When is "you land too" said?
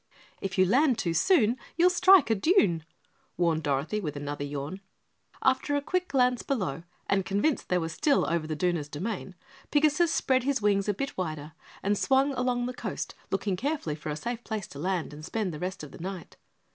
0.57-1.13